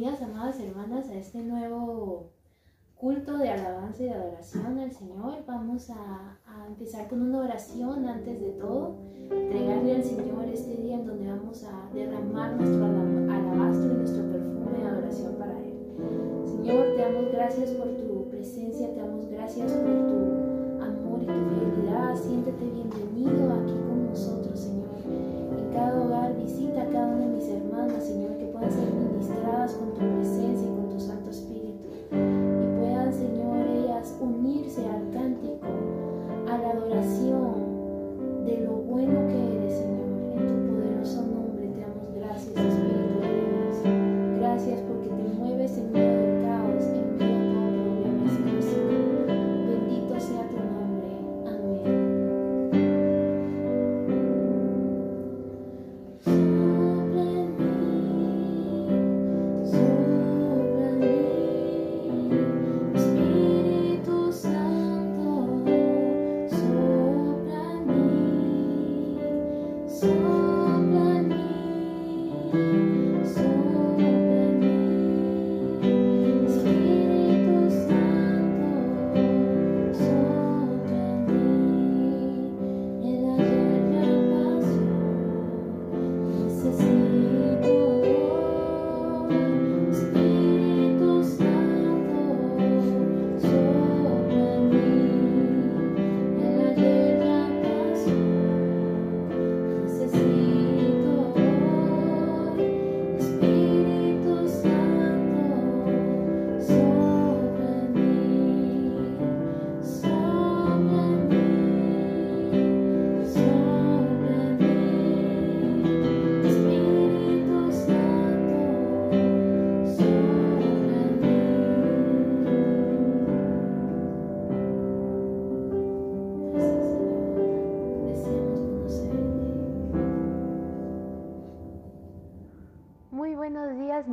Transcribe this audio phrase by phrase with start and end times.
[0.00, 2.30] bienvenidas, amadas hermanas, a este nuevo
[2.96, 5.44] culto de alabanza y de adoración al Señor.
[5.46, 6.38] Vamos a,
[6.68, 8.96] empezar con una oración antes de todo,
[9.30, 14.78] entregarle al Señor este día en donde vamos a derramar nuestro alabastro y nuestro perfume
[14.78, 15.74] de adoración para Él.
[16.46, 21.32] Señor, te damos gracias por tu presencia, te damos gracias por tu amor y tu
[21.32, 22.16] fidelidad.
[22.16, 24.88] Siéntete bienvenido aquí con nosotros, Señor.
[25.58, 27.19] En cada hogar visita a cada
[28.60, 31.88] puedan ser ministradas con tu presencia y con tu Santo Espíritu.
[32.12, 35.39] Y puedan, Señor, ellas unirse al cántico,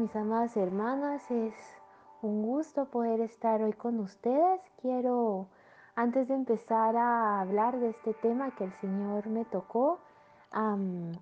[0.08, 1.54] mis amadas hermanas, es
[2.22, 4.62] un gusto poder estar hoy con ustedes.
[4.82, 5.50] Quiero,
[5.98, 10.00] antes de empezar a hablar de este tema que el Señor me tocó,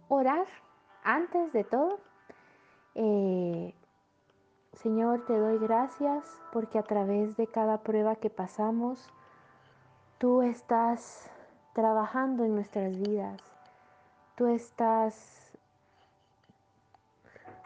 [0.08, 0.46] orar
[1.04, 1.98] antes de todo.
[2.94, 3.74] Eh,
[4.74, 9.10] Señor, te doy gracias porque a través de cada prueba que pasamos,
[10.20, 11.32] tú estás
[11.74, 13.42] trabajando en nuestras vidas.
[14.36, 15.45] Tú estás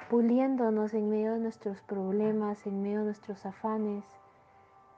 [0.09, 4.03] puliéndonos en medio de nuestros problemas, en medio de nuestros afanes,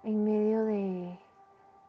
[0.03, 1.19] en medio de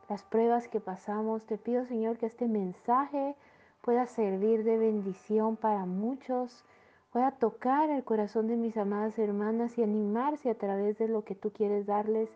[0.08, 1.46] las pruebas que pasamos.
[1.46, 3.36] Te pido, Señor, que este mensaje
[3.80, 6.64] pueda servir de bendición para muchos,
[7.12, 11.36] pueda tocar el corazón de mis amadas hermanas y animarse a través de lo que
[11.36, 12.28] tú quieres darles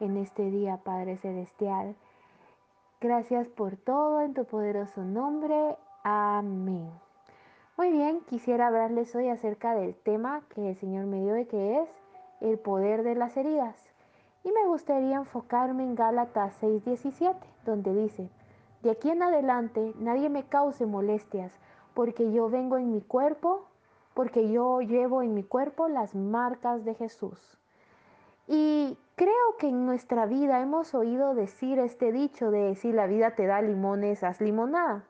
[0.00, 1.94] en este día, Padre Celestial.
[3.00, 5.76] Gracias por todo en tu poderoso nombre.
[6.02, 6.90] Amén.
[7.78, 11.80] Muy bien, quisiera hablarles hoy acerca del tema que el Señor me dio y que
[11.80, 11.88] es
[12.42, 13.74] el poder de las heridas.
[14.44, 17.34] Y me gustaría enfocarme en Gálatas 6:17,
[17.64, 18.28] donde dice,
[18.82, 21.50] de aquí en adelante nadie me cause molestias,
[21.94, 23.66] porque yo vengo en mi cuerpo,
[24.12, 27.58] porque yo llevo en mi cuerpo las marcas de Jesús.
[28.46, 33.34] Y creo que en nuestra vida hemos oído decir este dicho de si la vida
[33.34, 35.06] te da limones, haz limonada.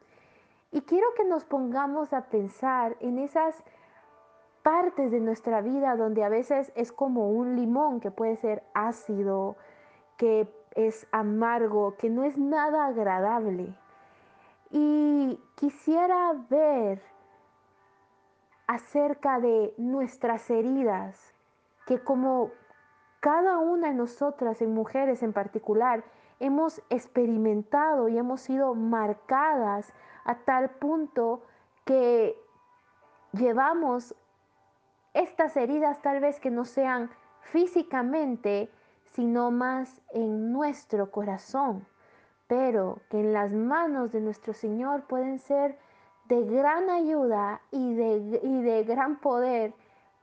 [0.72, 3.62] Y quiero que nos pongamos a pensar en esas
[4.62, 9.56] partes de nuestra vida donde a veces es como un limón que puede ser ácido,
[10.16, 13.74] que es amargo, que no es nada agradable.
[14.70, 17.02] Y quisiera ver
[18.66, 21.34] acerca de nuestras heridas,
[21.84, 22.50] que como
[23.20, 26.02] cada una de nosotras, en mujeres en particular,
[26.40, 29.92] hemos experimentado y hemos sido marcadas
[30.24, 31.42] a tal punto
[31.84, 32.36] que
[33.32, 34.14] llevamos
[35.14, 37.10] estas heridas tal vez que no sean
[37.40, 38.70] físicamente,
[39.12, 41.86] sino más en nuestro corazón,
[42.46, 45.78] pero que en las manos de nuestro Señor pueden ser
[46.26, 49.75] de gran ayuda y de, y de gran poder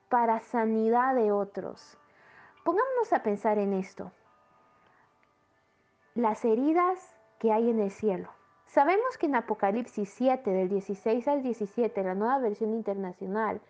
[0.09, 1.97] para sanidad de otros.
[2.63, 4.11] Pongámonos a pensar en esto.
[6.15, 8.29] Las heridas que hay en el cielo.
[8.69, 13.61] Sabemos que en Apocalipsis 7, del 16 al 17, la nueva versión internacional,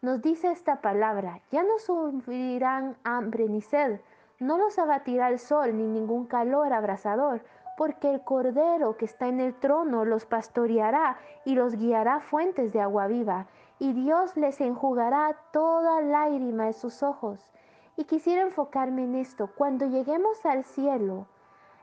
[0.00, 4.00] nos dice esta palabra, ya no sufrirán hambre ni sed,
[4.40, 7.42] no los abatirá el sol ni ningún calor abrasador,
[7.76, 12.80] porque el Cordero que está en el trono los pastoreará y los guiará fuentes de
[12.80, 13.48] agua viva,
[13.78, 17.52] y Dios les enjugará toda lágrima de sus ojos,
[17.98, 19.50] Y quisiera enfocarme en esto.
[19.54, 21.26] Cuando lleguemos al cielo,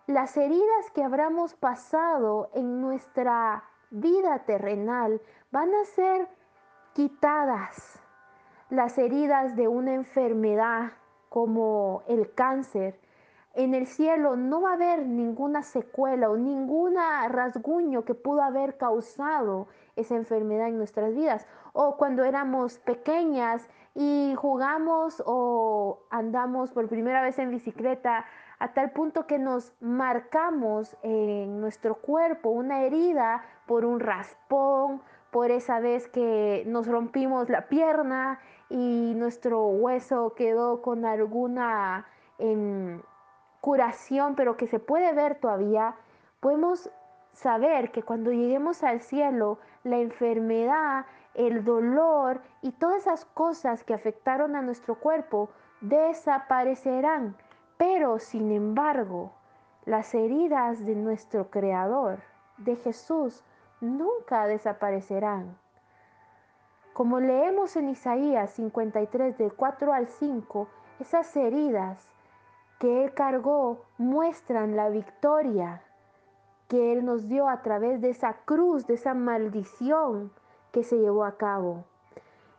[0.08, 5.22] las heridas que habramos pasado en nuestra vida terrenal
[5.52, 6.28] van a ser
[6.94, 8.02] quitadas.
[8.70, 10.92] Las heridas de una enfermedad
[11.30, 13.00] como el cáncer,
[13.54, 16.96] en el cielo no va a haber ninguna secuela o ningún
[17.30, 21.48] rasguño que pudo haber causado esa enfermedad en nuestras vidas.
[21.72, 28.26] O cuando éramos pequeñas y jugamos o andamos por primera vez en bicicleta
[28.64, 35.02] a tal punto que nos marcamos en nuestro cuerpo una herida por un raspón,
[35.32, 38.40] por esa vez que nos rompimos la pierna
[38.70, 42.06] y nuestro hueso quedó con alguna...
[42.40, 43.02] Em,
[43.64, 45.96] curación, pero que se puede ver todavía,
[46.42, 46.92] podemos
[47.32, 53.94] saber que cuando lleguemos al cielo, la enfermedad, el dolor y todas esas cosas que
[53.94, 55.50] afectaron a nuestro cuerpo
[55.80, 57.38] desaparecerán.
[57.86, 59.34] Pero, sin embargo,
[59.84, 62.20] las heridas de nuestro Creador,
[62.56, 63.44] de Jesús,
[63.82, 65.58] nunca desaparecerán.
[66.94, 70.70] Como leemos en Isaías 53 del 4 al 5,
[71.02, 72.08] esas heridas
[72.80, 75.82] que Él cargó muestran la victoria
[76.70, 80.32] que Él nos dio a través de esa cruz, de esa maldición
[80.72, 81.84] que se llevó a cabo.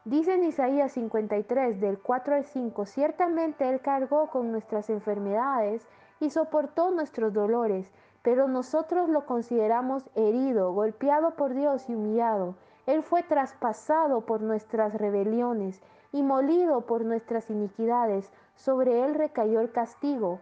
[0.04, 5.88] Dice en Isaías 53, del 4 al 5, ciertamente Él cargó con nuestras enfermedades
[6.20, 7.90] y soportó nuestros dolores,
[8.20, 12.54] pero nosotros lo consideramos herido, golpeado por Dios y humillado.
[12.84, 19.72] Él fue traspasado por nuestras rebeliones y molido por nuestras iniquidades sobre él recayó el
[19.72, 20.38] castigo,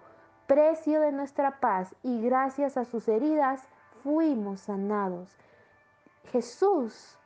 [0.49, 3.63] precio de nuestra paz, y gracias a sus heridas
[4.03, 5.39] fuimos sanados.
[6.33, 7.17] Jesús,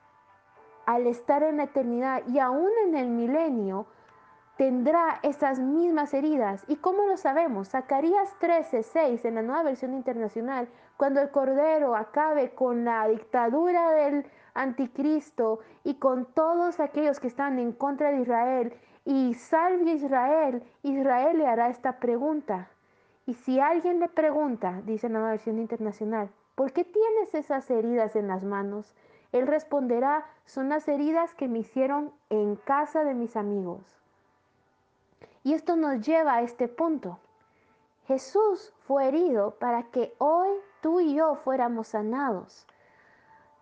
[0.87, 3.87] al estar en la eternidad y aún en el milenio,
[4.57, 6.65] tendrá esas mismas heridas.
[6.69, 7.69] ¿Y cómo lo sabemos?
[7.69, 13.91] Zacarías 13, 6 en la nueva versión internacional, cuando el Cordero acabe con la dictadura
[13.93, 18.75] del anticristo y con todos aquellos que están en contra de Israel
[19.05, 22.71] y salve Israel, Israel le hará esta pregunta.
[23.27, 28.29] Y si alguien le pregunta, dice la versión internacional, ¿por qué tienes esas heridas en
[28.29, 28.95] las manos?
[29.33, 33.83] Él responderá, son las heridas que me hicieron en casa de mis amigos.
[35.43, 37.19] Y esto nos lleva a este punto.
[38.07, 40.49] Jesús fue herido para que hoy
[40.81, 42.67] tú y yo fuéramos sanados.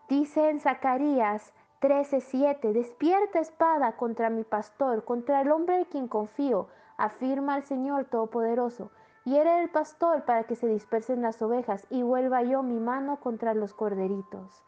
[0.08, 6.69] Dice en Zacarías 13:7 Despierta espada contra mi pastor, contra el hombre en quien confío,
[6.96, 8.90] afirma el Señor Todopoderoso.
[9.25, 13.55] Hiere el pastor para que se dispersen las ovejas y vuelva yo mi mano contra
[13.55, 14.62] los corderitos.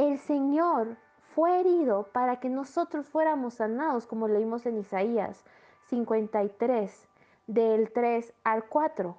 [0.00, 0.96] El Señor
[1.34, 5.44] fue herido para que nosotros fuéramos sanados, como leímos en Isaías
[5.90, 7.06] 53,
[7.46, 9.14] del 3 al 4.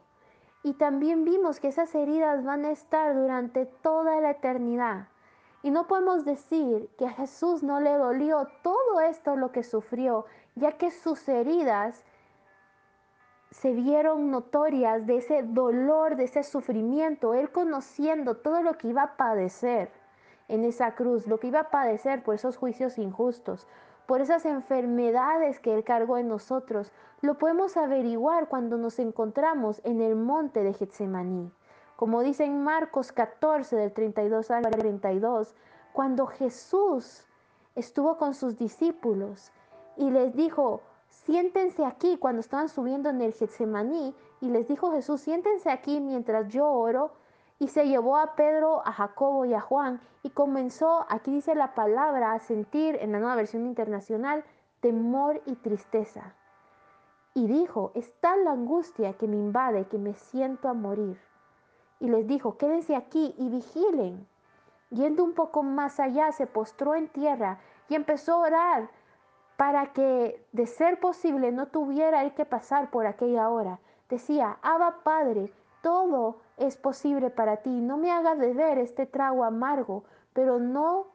[0.63, 5.07] Y también vimos que esas heridas van a estar durante toda la eternidad.
[5.61, 10.25] Y no podemos decir que a Jesús no le dolió todo esto lo que sufrió,
[10.55, 12.03] ya que sus heridas
[13.51, 19.03] se vieron notorias de ese dolor, de ese sufrimiento, él conociendo todo lo que iba
[19.03, 20.00] a padecer
[20.47, 23.67] en esa cruz, lo que iba a padecer por esos juicios injustos,
[24.05, 26.91] por esas enfermedades que él cargó en nosotros,
[27.21, 31.51] lo podemos averiguar cuando nos encontramos en el monte de Getsemaní.
[31.95, 35.55] Como dice en Marcos 14 del 32 al 32,
[35.93, 37.25] cuando Jesús
[37.75, 39.51] estuvo con sus discípulos
[39.95, 45.21] y les dijo, siéntense aquí cuando estaban subiendo en el Getsemaní y les dijo Jesús,
[45.21, 47.11] siéntense aquí mientras yo oro
[47.61, 51.75] y se llevó a Pedro, a Jacobo y a Juan y comenzó, aquí dice la
[51.75, 54.43] palabra, a sentir en la nueva versión internacional
[54.79, 56.33] temor y tristeza.
[57.35, 61.19] Y dijo, está la angustia que me invade, que me siento a morir
[61.99, 64.27] y les dijo, quédense aquí y vigilen.
[64.89, 68.89] Yendo un poco más allá, se postró en tierra y empezó a orar
[69.55, 73.79] para que, de ser posible, no tuviera él que pasar por aquella hora.
[74.09, 77.69] Decía, Abba Padre, todo es posible para ti.
[77.69, 81.07] No me hagas beber este trago amargo, pero no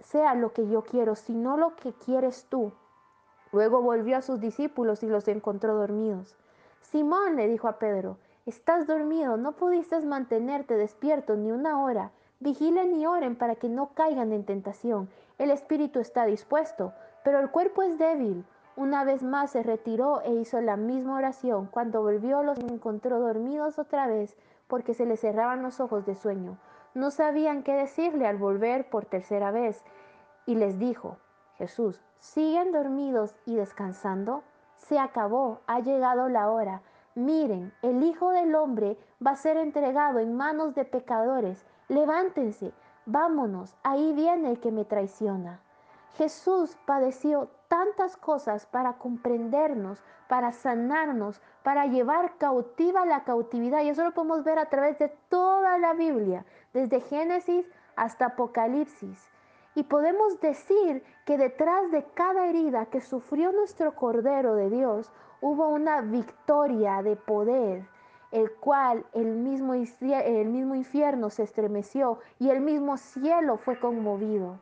[0.00, 2.72] sea lo que yo quiero, sino lo que quieres tú.
[3.52, 6.36] Luego volvió a sus discípulos y los encontró dormidos.
[6.80, 12.12] Simón le dijo a Pedro, Estás dormido, no pudiste mantenerte despierto ni una hora.
[12.40, 15.10] Vigilen y oren para que no caigan en tentación.
[15.36, 18.46] El espíritu está dispuesto, pero el cuerpo es débil.
[18.78, 21.66] Una vez más se retiró e hizo la misma oración.
[21.66, 24.36] Cuando volvió los encontró dormidos otra vez
[24.68, 26.58] porque se les cerraban los ojos de sueño.
[26.94, 29.82] No sabían qué decirle al volver por tercera vez.
[30.46, 31.16] Y les dijo,
[31.56, 34.44] Jesús, ¿siguen dormidos y descansando?
[34.76, 36.82] se acabó, ha llegado la hora.
[37.16, 41.66] Miren, el Hijo del Hombre va a ser entregado en manos de pecadores.
[41.88, 42.72] Levántense,
[43.06, 45.62] vámonos, ahí viene el que me traiciona.
[46.16, 53.82] Jesús padeció tantas cosas para comprendernos, para sanarnos, para llevar cautiva la cautividad.
[53.82, 59.30] Y eso lo podemos ver a través de toda la Biblia, desde Génesis hasta Apocalipsis.
[59.74, 65.68] Y podemos decir que detrás de cada herida que sufrió nuestro Cordero de Dios hubo
[65.68, 67.86] una victoria de poder,
[68.32, 74.58] el cual el mismo, infierno se estremeció y el mismo cielo fue conmovido.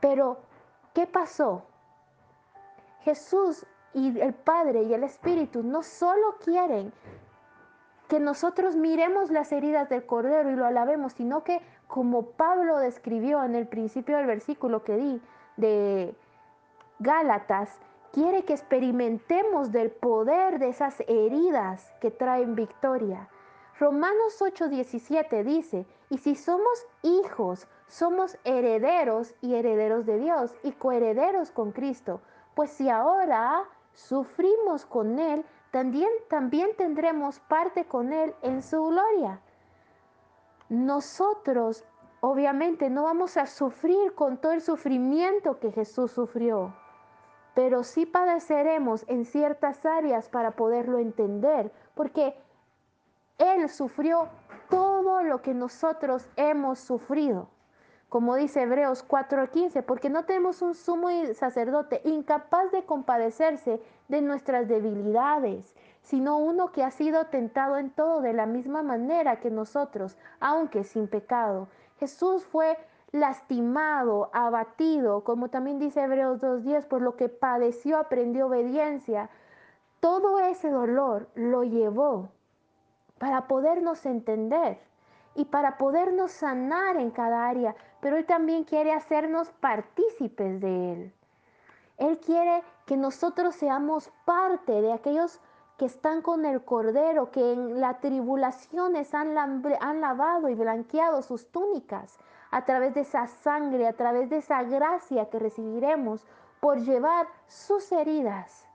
[0.00, 0.38] Pero,
[0.94, 1.64] ¿qué pasó?
[3.02, 6.92] Jesús y el Padre y el Espíritu no solo quieren
[8.08, 13.42] que nosotros miremos las heridas del Cordero y lo alabemos, sino que como Pablo describió
[13.44, 15.22] en el principio del versículo que di
[15.56, 16.14] de
[16.98, 17.78] Gálatas,
[18.12, 23.28] quiere que experimentemos del poder de esas heridas que traen victoria.
[23.78, 31.50] Romanos 8:17 dice, y si somos hijos, somos herederos y herederos de Dios y coherederos
[31.50, 32.20] con Cristo,
[32.54, 39.40] pues si ahora sufrimos con Él, también, también tendremos parte con Él en su gloria.
[40.68, 41.84] Nosotros
[42.20, 46.72] obviamente no vamos a sufrir con todo el sufrimiento que Jesús sufrió
[47.54, 52.36] pero sí padeceremos en ciertas áreas para poderlo entender, porque
[53.38, 54.28] Él sufrió
[54.68, 57.48] todo lo que nosotros hemos sufrido.
[58.14, 64.68] Como dice Hebreos 4:15, porque no tenemos un sumo sacerdote incapaz de compadecerse de nuestras
[64.68, 70.16] debilidades, sino uno que ha sido tentado en todo de la misma manera que nosotros,
[70.38, 71.66] aunque sin pecado.
[71.98, 72.78] Jesús fue
[73.10, 79.28] lastimado, abatido, como también dice Hebreos 2.10, por lo que padeció, aprendió obediencia.
[79.98, 82.28] Todo ese dolor lo llevó
[83.18, 84.78] para podernos entender
[85.34, 91.12] y para podernos sanar en cada área, pero Él también quiere hacernos partícipes de Él.
[91.96, 95.40] Él quiere que nosotros seamos parte de aquellos
[95.78, 102.18] que están con el Cordero, que en las tribulaciones han, lavado y blanqueado sus túnicas,
[102.50, 106.26] a través de esa sangre, a través de esa gracia que recibiremos
[106.60, 108.66] por llevar sus heridas,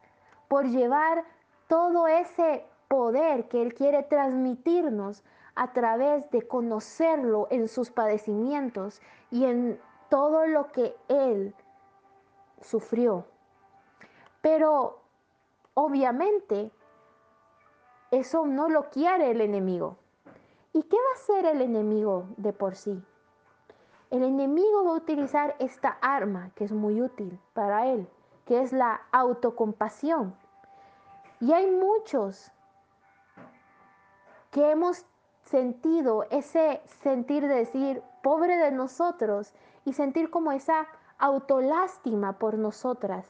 [0.48, 1.24] por llevar
[1.68, 5.24] todo ese poder que Él quiere transmitirnos
[5.60, 9.78] a través de conocerlo en sus padecimientos y en
[10.10, 11.54] todo lo que Él
[12.62, 13.26] sufrió.
[14.40, 15.02] Pero
[15.74, 16.72] obviamente
[18.10, 19.98] eso no lo quiere el enemigo.
[20.72, 23.04] ¿Y qué va a hacer el enemigo de por sí?
[24.12, 28.08] El enemigo va a utilizar esta arma que es muy útil para él,
[28.46, 30.34] que es la autocompasión.
[31.42, 32.50] Y hay muchos
[34.52, 35.06] que hemos
[35.50, 39.54] sentido ese sentir de decir, pobre de nosotros,
[39.86, 40.88] y sentir como esa
[41.18, 43.26] autolástima por nosotras.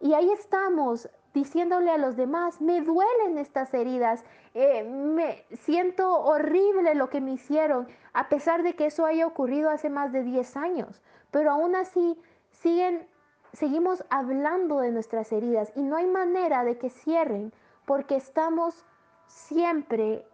[0.00, 6.94] Y ahí estamos diciéndole a los demás, me duelen estas heridas, eh, me siento horrible
[6.94, 10.56] lo que me hicieron, a pesar de que eso haya ocurrido hace más de 10
[10.56, 12.18] años, pero aún así
[12.50, 13.06] siguen,
[13.52, 17.52] seguimos hablando de nuestras heridas y no hay manera de que cierren
[17.84, 18.86] porque estamos
[19.26, 20.24] siempre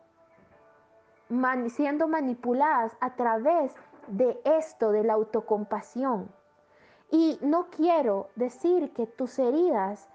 [1.69, 3.75] siendo manipuladas a través
[4.09, 6.31] de esto, de la autocompasión.
[7.11, 10.09] Y no quiero decir que tus heridas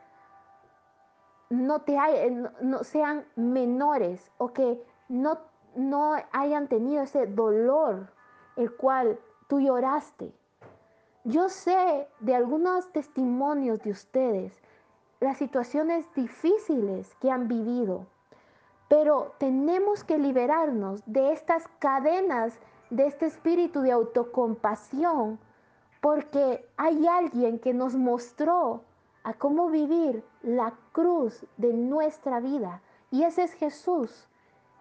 [1.49, 1.97] no, te
[2.61, 5.37] no sean menores o que no,
[5.75, 8.11] no hayan tenido ese dolor
[8.55, 10.33] el cual tú lloraste.
[11.23, 14.59] Yo sé de algunos testimonios de ustedes
[15.19, 18.07] las situaciones difíciles que han vivido,
[18.87, 25.39] pero tenemos que liberarnos de estas cadenas, de este espíritu de autocompasión,
[26.01, 28.83] porque hay alguien que nos mostró
[29.23, 32.81] a cómo vivir la cruz de nuestra vida.
[33.11, 34.27] Y ese es Jesús.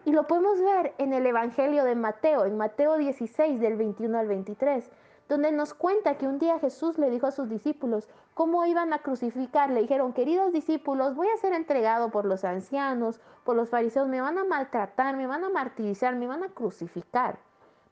[0.05, 4.29] Y lo podemos ver en el Evangelio de Mateo, en Mateo 16 del 21 al
[4.29, 4.89] 23,
[5.29, 9.01] donde nos cuenta que un día Jesús le dijo a sus discípulos cómo iban a
[9.01, 9.71] crucificar.
[9.71, 14.21] Le dijeron, queridos discípulos, voy a ser entregado por los ancianos, por los fariseos, me
[14.21, 17.39] van a maltratar, me van a martirizar, me van a crucificar.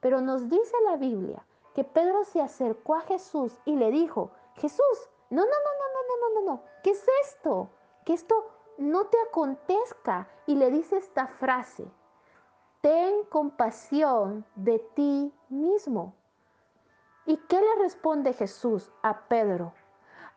[0.00, 5.10] Pero nos dice la Biblia que Pedro se acercó a Jesús y le dijo, Jesús,
[5.30, 6.62] no, no, no, no, no, no, no, no.
[6.82, 7.70] ¿Qué es esto?
[8.04, 8.34] Que esto
[8.78, 10.28] no te acontezca.
[10.46, 11.86] Y le dice esta frase,
[12.80, 16.14] ten compasión de ti mismo.
[17.26, 19.72] ¿Y qué le responde Jesús a Pedro?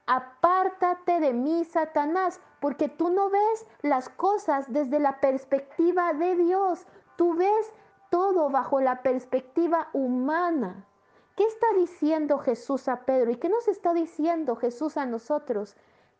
[0.07, 6.87] apártate de mí, Satanás, porque tú no ves las cosas desde la perspectiva de Dios,
[7.17, 7.73] tú ves
[8.09, 10.87] todo bajo la perspectiva humana.
[11.35, 15.75] ¿Qué está diciendo Jesús a Pedro y qué nos está diciendo Jesús a nosotros?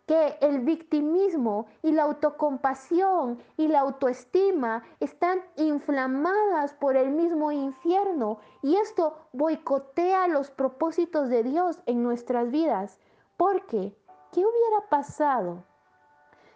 [0.07, 8.39] Que el victimismo y la autocompasión y la autoestima están inflamadas por el mismo infierno
[8.63, 12.99] y esto boicotea los propósitos de Dios en nuestras vidas.
[13.35, 13.93] Porque,
[14.31, 15.65] ¿qué hubiera pasado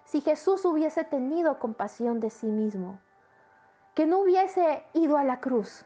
[0.06, 3.02] si Jesús hubiese tenido compasión de sí mismo?
[3.96, 5.86] Que no hubiese ido a la cruz,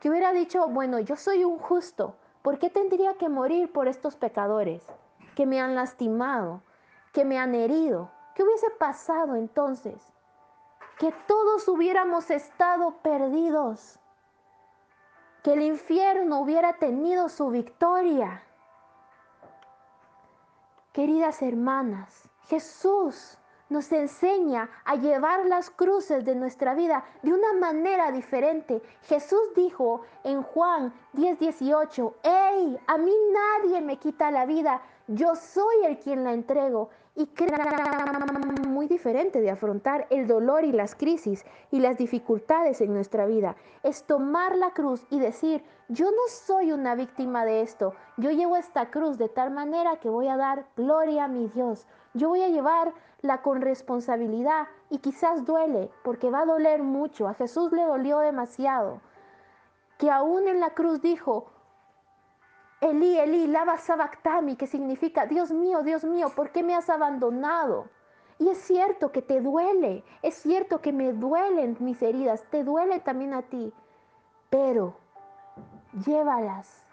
[0.00, 4.16] que hubiera dicho, bueno, yo soy un justo, ¿por qué tendría que morir por estos
[4.16, 4.82] pecadores
[5.36, 6.60] que me han lastimado?
[7.14, 8.10] Que me han herido.
[8.34, 10.12] ¿Qué hubiese pasado entonces?
[10.98, 13.98] Que todos hubiéramos estado perdidos.
[15.42, 18.42] Que el infierno hubiera tenido su victoria.
[20.92, 28.10] Queridas hermanas, Jesús nos enseña a llevar las cruces de nuestra vida de una manera
[28.10, 28.82] diferente.
[29.02, 32.14] Jesús dijo en Juan 10:18,
[32.86, 36.90] A mí nadie me quita la vida, yo soy el quien la entrego.
[37.16, 37.46] Y que
[38.66, 43.54] muy diferente de afrontar el dolor y las crisis y las dificultades en nuestra vida.
[43.84, 48.56] Es tomar la cruz y decir, yo no soy una víctima de esto, yo llevo
[48.56, 52.42] esta cruz de tal manera que voy a dar gloria a mi Dios, yo voy
[52.42, 57.84] a llevarla con responsabilidad y quizás duele, porque va a doler mucho, a Jesús le
[57.84, 59.00] dolió demasiado,
[59.98, 61.53] que aún en la cruz dijo,
[62.84, 67.88] Elí, Elí, lava sabactami, que significa, Dios mío, Dios mío, ¿por qué me has abandonado?
[68.38, 73.00] Y es cierto que te duele, es cierto que me duelen mis heridas, te duele
[73.00, 73.72] también a ti,
[74.50, 74.98] pero
[76.04, 76.84] llévalas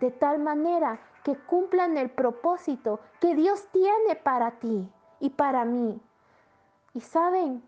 [0.00, 6.00] de tal manera que cumplan el propósito que Dios tiene para ti y para mí.
[6.92, 7.62] Y saben,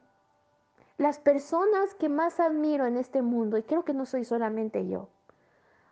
[0.98, 5.06] las personas que más admiro en este mundo, y creo que no soy solamente yo,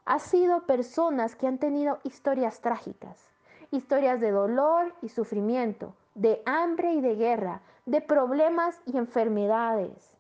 [0.05, 3.31] ha sido personas que han tenido historias trágicas,
[3.71, 10.11] historias de dolor y sufrimiento, de hambre y de guerra, de problemas y enfermedades.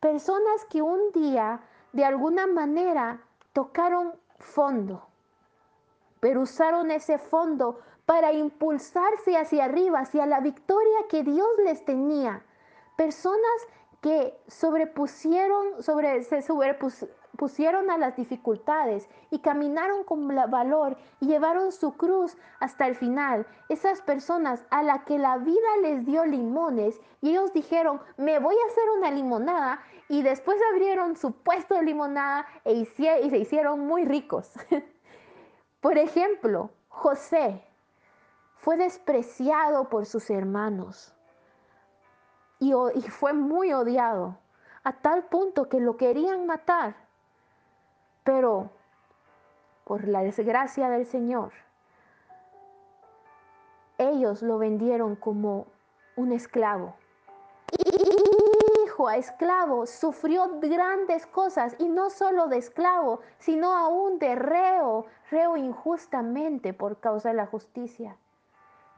[0.00, 1.60] Personas que un día,
[1.92, 3.20] de alguna manera,
[3.52, 5.06] tocaron fondo,
[6.20, 12.42] pero usaron ese fondo para impulsarse hacia arriba, hacia la victoria que Dios les tenía.
[12.96, 13.66] Personas
[14.00, 16.42] que sobrepusieron, sobre, se
[17.36, 23.46] pusieron a las dificultades y caminaron con valor y llevaron su cruz hasta el final.
[23.68, 28.54] Esas personas a las que la vida les dio limones y ellos dijeron, me voy
[28.54, 33.86] a hacer una limonada y después abrieron su puesto de limonada e y se hicieron
[33.86, 34.52] muy ricos.
[35.80, 37.62] por ejemplo, José
[38.56, 41.12] fue despreciado por sus hermanos
[42.58, 42.72] y
[43.10, 44.38] fue muy odiado
[44.86, 47.05] a tal punto que lo querían matar.
[48.26, 48.70] Pero
[49.84, 51.52] por la desgracia del Señor,
[53.98, 55.68] ellos lo vendieron como
[56.16, 56.96] un esclavo.
[58.84, 65.06] Hijo a esclavo sufrió grandes cosas y no solo de esclavo, sino aún de reo,
[65.30, 68.16] reo injustamente por causa de la justicia.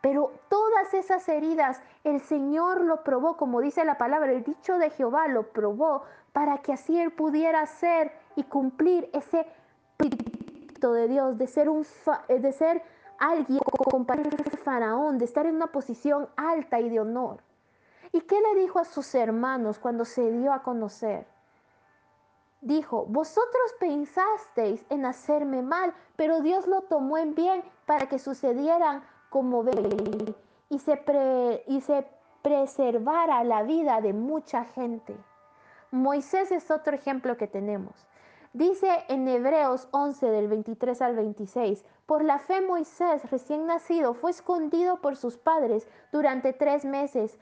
[0.01, 4.91] Pero todas esas heridas el Señor lo probó, como dice la palabra, el dicho de
[4.91, 9.47] Jehová lo probó para que así él pudiera ser y cumplir ese
[9.97, 11.85] propósito de Dios, de ser, un
[12.29, 12.83] eh, de ser
[13.19, 14.31] alguien comparado
[14.63, 17.43] faraón, de estar en una posición alta y de honor.
[18.13, 21.27] ¿Y qué le dijo a sus hermanos cuando se dio a conocer?
[22.61, 29.03] Dijo, vosotros pensasteis en hacerme mal, pero Dios lo tomó en bien para que sucedieran
[29.31, 29.65] como
[30.71, 32.07] y se, y se
[32.43, 35.17] preservara la vida de mucha gente.
[35.91, 38.07] Moisés es otro ejemplo que tenemos.
[38.53, 44.31] Dice en Hebreos 11 del 23 al 26, por la fe Moisés, recién nacido, fue
[44.31, 47.39] escondido por sus padres durante tres meses,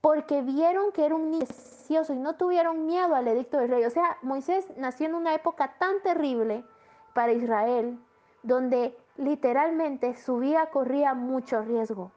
[0.00, 1.46] porque vieron que era un niño
[1.88, 3.84] y no tuvieron miedo al edicto del rey.
[3.84, 6.64] O sea, Moisés nació en una época tan terrible
[7.14, 7.98] para Israel,
[8.42, 12.12] donde literalmente su vida corría mucho riesgo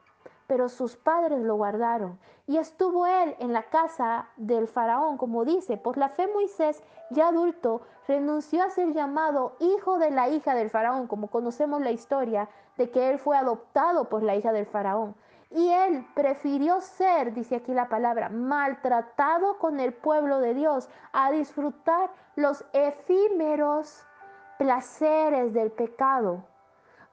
[0.50, 2.18] pero sus padres lo guardaron.
[2.48, 6.82] Y estuvo él en la casa del faraón, como dice, por la fe Moisés,
[7.12, 11.92] ya adulto, renunció a ser llamado hijo de la hija del faraón, como conocemos la
[11.92, 15.16] historia de que él fue adoptado por la hija del faraón.
[15.52, 21.30] Y él prefirió ser, dice aquí la palabra, maltratado con el pueblo de Dios, a
[21.30, 24.04] disfrutar los efímeros
[24.58, 26.49] placeres del pecado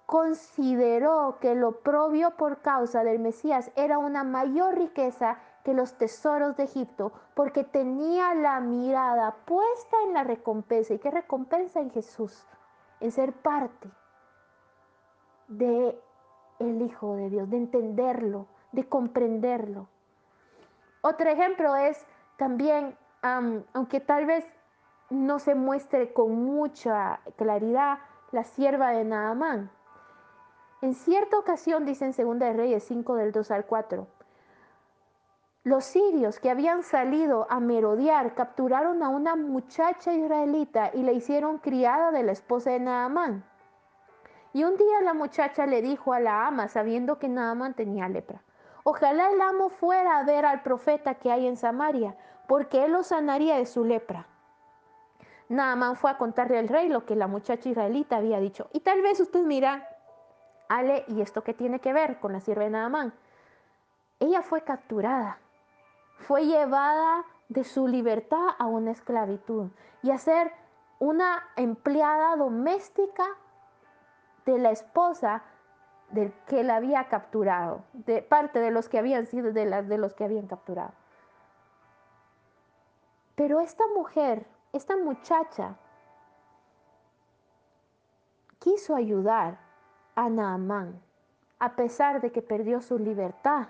[0.06, 6.56] consideró que lo propio por causa del Mesías era una mayor riqueza que los tesoros
[6.56, 10.94] de Egipto, porque tenía la mirada puesta en la recompensa.
[10.94, 12.46] ¿Y qué recompensa en Jesús?
[13.00, 13.90] En ser parte
[15.48, 16.00] de
[16.60, 19.88] el Hijo de Dios, de entenderlo, de comprenderlo.
[21.02, 24.44] Otro ejemplo es también, aunque tal vez
[25.10, 27.98] no se muestre con mucha claridad,
[28.30, 29.70] la sierva de Naamán.
[30.82, 34.06] En cierta ocasión, dice en 2 Reyes 5 del 2 al 4,
[35.64, 41.58] los sirios que habían salido a merodear capturaron a una muchacha israelita y la hicieron
[41.58, 43.42] criada de la esposa de Naamán.
[44.52, 48.42] Y un día la muchacha le dijo a la ama, sabiendo que Naamán tenía lepra,
[48.84, 52.14] ojalá el amo fuera a ver al profeta que hay en Samaria,
[52.46, 54.28] porque él lo sanaría de su lepra.
[55.48, 58.68] Naamán fue a contarle al rey lo que la muchacha israelita había dicho.
[58.72, 59.88] Y tal vez usted mira,
[60.68, 63.14] Ale, ¿y esto qué tiene que ver con la sierva de Naamán?
[64.18, 65.38] Ella fue capturada
[66.18, 69.70] fue llevada de su libertad a una esclavitud
[70.02, 70.52] y a ser
[70.98, 73.24] una empleada doméstica
[74.44, 75.42] de la esposa
[76.10, 80.14] del que la había capturado, de parte de los que habían sido de, de los
[80.14, 80.92] que habían capturado.
[83.34, 85.76] Pero esta mujer, esta muchacha,
[88.60, 89.58] quiso ayudar
[90.16, 91.00] a Naamán,
[91.60, 93.68] a pesar de que perdió su libertad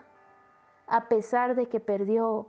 [0.87, 2.46] a pesar de que perdió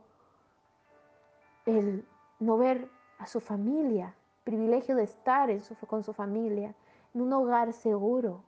[1.66, 2.08] el
[2.40, 5.50] no ver a su familia, privilegio de estar
[5.88, 6.76] con su familia,
[7.14, 8.44] en un hogar seguro,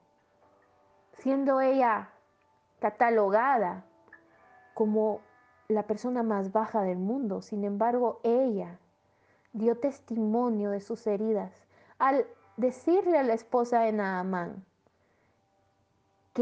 [1.12, 2.10] siendo ella
[2.78, 3.84] catalogada
[4.74, 5.20] como
[5.68, 7.42] la persona más baja del mundo.
[7.42, 8.78] Sin embargo, ella
[9.52, 11.52] dio testimonio de sus heridas
[11.98, 14.64] al decirle a la esposa de Naamán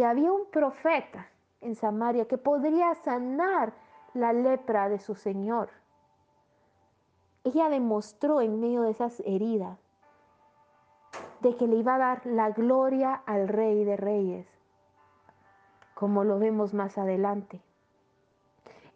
[0.02, 1.28] había un profeta
[1.60, 3.72] en Samaria que podría sanar
[4.14, 5.70] la lepra de su Señor.
[7.44, 9.78] Ella demostró en medio de esas heridas
[11.40, 14.46] de que le iba a dar la gloria al Rey de Reyes,
[15.94, 17.62] como lo vemos más adelante.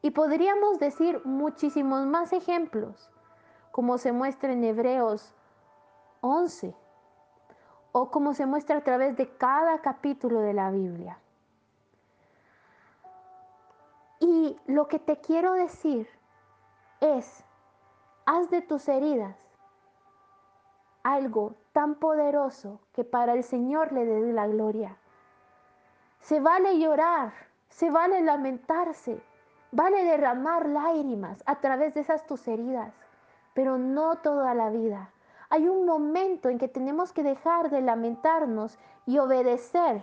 [0.02, 3.10] Y podríamos decir muchísimos más ejemplos,
[3.70, 5.34] como se muestra en Hebreos
[6.20, 6.74] 11,
[7.92, 11.18] o como se muestra a través de cada capítulo de la Biblia.
[14.20, 16.08] Y lo que te quiero decir
[17.00, 17.44] es,
[18.24, 19.36] haz de tus heridas
[21.02, 24.96] algo tan poderoso que para el Señor le dé la gloria.
[26.20, 27.32] Se vale llorar,
[27.68, 29.20] se vale lamentarse,
[29.72, 32.94] vale derramar lágrimas a través de esas tus heridas,
[33.54, 35.10] pero no toda la vida.
[35.52, 40.02] Hay un momento en que tenemos que dejar de lamentarnos y obedecer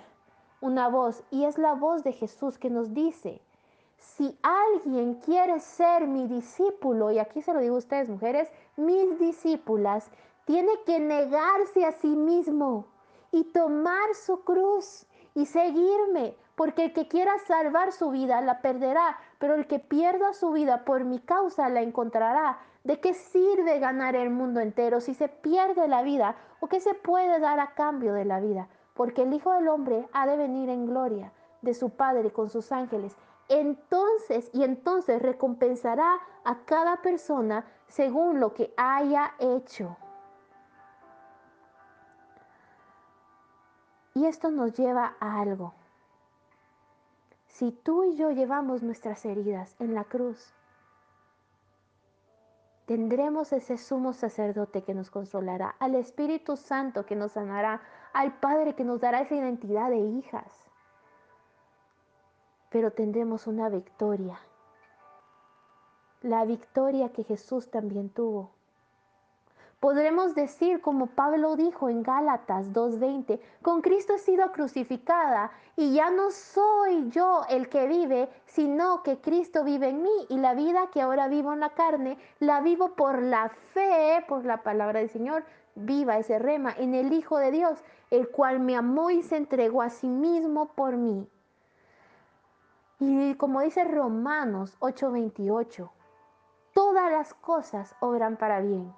[0.61, 3.41] una voz, y es la voz de Jesús que nos dice,
[3.97, 9.17] si alguien quiere ser mi discípulo, y aquí se lo digo a ustedes mujeres, mis
[9.17, 10.11] discípulas,
[10.45, 12.85] tiene que negarse a sí mismo
[13.31, 19.17] y tomar su cruz y seguirme, porque el que quiera salvar su vida la perderá,
[19.39, 22.59] pero el que pierda su vida por mi causa la encontrará.
[22.83, 26.35] ¿De qué sirve ganar el mundo entero si se pierde la vida?
[26.59, 28.67] ¿O qué se puede dar a cambio de la vida?
[28.93, 32.71] Porque el Hijo del Hombre ha de venir en gloria de su Padre con sus
[32.71, 33.15] ángeles
[33.49, 39.97] entonces y entonces recompensará a cada persona según lo que haya hecho.
[44.13, 45.73] Y esto nos lleva a algo.
[47.47, 50.53] Si tú y yo llevamos nuestras heridas en la cruz,
[52.89, 57.81] tendremos ese sumo sacerdote que nos consolará, al Espíritu Santo que nos sanará,
[58.13, 60.69] al Padre que nos dará esa identidad de hijas
[62.69, 64.39] pero tendremos una victoria.
[66.21, 68.51] La victoria que Jesús también tuvo.
[69.79, 76.11] Podremos decir, como Pablo dijo en Gálatas 2.20, con Cristo he sido crucificada y ya
[76.11, 80.89] no soy yo el que vive, sino que Cristo vive en mí y la vida
[80.91, 85.09] que ahora vivo en la carne, la vivo por la fe, por la palabra del
[85.09, 89.37] Señor, viva ese rema en el Hijo de Dios, el cual me amó y se
[89.37, 91.25] entregó a sí mismo por mí.
[92.99, 95.89] Y como dice Romanos 8:28,
[96.73, 98.93] todas las cosas obran para bien.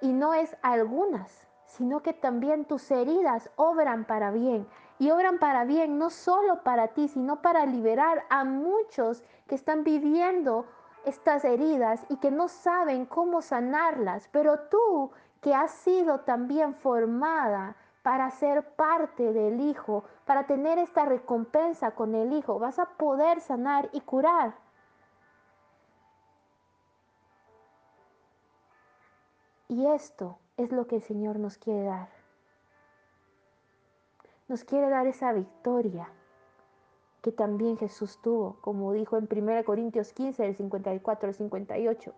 [0.00, 4.66] Y no es algunas, sino que también tus heridas obran para bien.
[4.98, 9.84] Y obran para bien no solo para ti, sino para liberar a muchos que están
[9.84, 10.66] viviendo
[11.04, 14.28] estas heridas y que no saben cómo sanarlas.
[14.32, 21.06] Pero tú que has sido también formada para ser parte del Hijo, para tener esta
[21.06, 22.58] recompensa con el Hijo.
[22.58, 24.54] Vas a poder sanar y curar.
[29.68, 32.08] Y esto es lo que el Señor nos quiere dar.
[34.48, 36.08] Nos quiere dar esa victoria
[37.22, 42.12] que también Jesús tuvo, como dijo en 1 Corintios 15, del 54 al 58.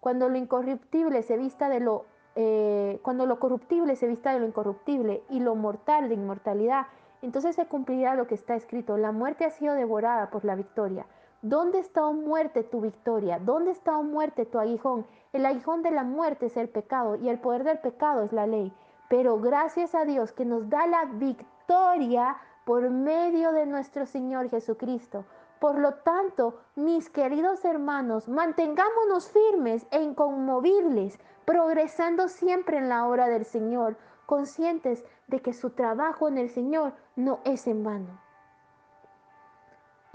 [0.00, 2.06] Cuando lo incorruptible se vista de lo
[2.38, 6.86] eh, cuando lo corruptible se vista de lo incorruptible y lo mortal de inmortalidad,
[7.22, 8.98] entonces se cumplirá lo que está escrito.
[8.98, 11.06] La muerte ha sido devorada por la victoria.
[11.48, 13.38] ¿Dónde está, oh muerte, tu victoria?
[13.38, 15.06] ¿Dónde está, oh muerte, tu aguijón?
[15.32, 18.48] El aguijón de la muerte es el pecado y el poder del pecado es la
[18.48, 18.72] ley.
[19.08, 25.24] Pero gracias a Dios que nos da la victoria por medio de nuestro Señor Jesucristo.
[25.60, 33.28] Por lo tanto, mis queridos hermanos, mantengámonos firmes e inconmovibles, progresando siempre en la obra
[33.28, 38.25] del Señor, conscientes de que su trabajo en el Señor no es en vano.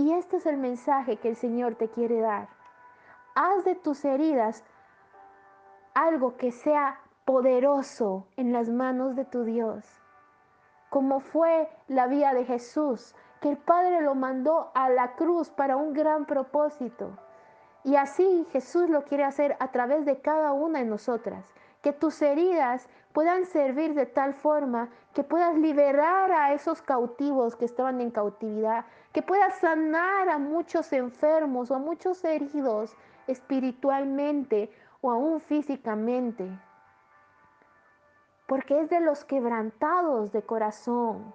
[0.02, 2.50] Y este es el mensaje que el Señor te quiere dar.
[3.36, 4.64] Haz de tus heridas
[5.94, 9.86] algo que sea poderoso en las manos de tu Dios,
[10.90, 15.78] como fue la vida de Jesús, que el Padre lo mandó a la cruz para
[15.78, 17.12] un gran propósito.
[17.84, 21.46] Y así Jesús lo quiere hacer a través de cada una de nosotras.
[21.84, 27.66] Que tus heridas puedan servir de tal forma que puedas liberar a esos cautivos que
[27.66, 32.96] estaban en cautividad, que puedas sanar a muchos enfermos o a muchos heridos
[33.28, 34.72] espiritualmente
[35.02, 36.48] o aún físicamente.
[38.48, 41.34] Porque es de los quebrantados de corazón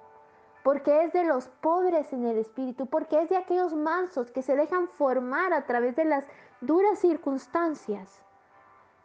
[0.67, 4.57] porque es de los pobres en el espíritu, porque es de aquellos mansos que se
[4.57, 6.25] dejan formar a través de las
[6.61, 8.21] duras circunstancias,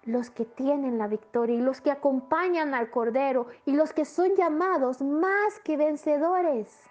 [0.01, 4.36] los que tienen la victoria y los que acompañan al Cordero y los que son
[4.36, 6.90] llamados más que vencedores.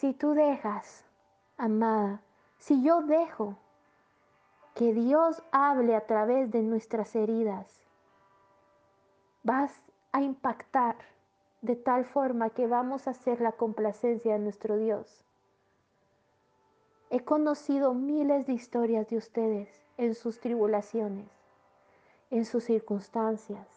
[0.00, 1.04] Si tú dejas,
[1.58, 2.22] amada,
[2.56, 3.58] si yo dejo
[4.74, 7.66] que Dios hable a través de nuestras heridas,
[9.42, 9.78] vas
[10.12, 10.96] a impactar
[11.60, 15.22] de tal forma que vamos a hacer la complacencia de nuestro Dios.
[17.10, 21.28] He conocido miles de historias de ustedes en sus tribulaciones,
[22.30, 23.68] en sus circunstancias.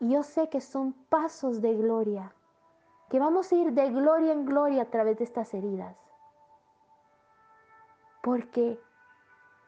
[0.00, 2.34] Y yo sé que son pasos de gloria,
[3.12, 5.94] que vamos a ir de gloria en gloria a través de estas heridas.
[8.22, 8.80] Porque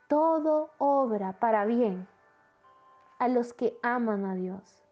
[0.09, 2.09] todo obra para bien
[3.19, 4.83] a los que aman a Dios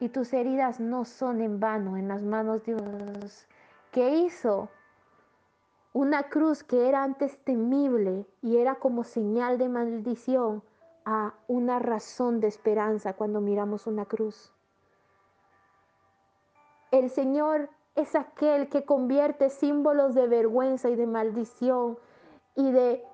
[0.00, 3.46] y tus heridas no son en vano en las manos de Dios,
[3.92, 4.70] que hizo
[5.92, 10.62] una cruz que era antes temible y era como señal de maldición
[11.04, 14.55] a una razón de esperanza cuando miramos una cruz.
[16.90, 21.98] El Señor es aquel que convierte símbolos de vergüenza y de maldición
[22.54, 23.04] y de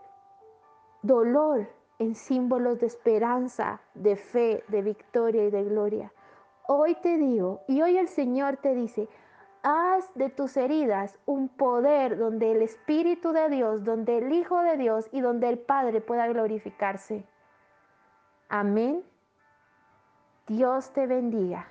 [1.03, 6.13] dolor en símbolos de esperanza, de fe, de victoria y de gloria.
[6.67, 9.09] Hoy te digo, y hoy el Señor te dice,
[9.63, 14.77] haz de tus heridas un poder donde el Espíritu de Dios, donde el Hijo de
[14.77, 17.25] Dios y donde el Padre pueda glorificarse.
[18.49, 19.05] Amén.
[20.47, 21.69] Dios te bendiga.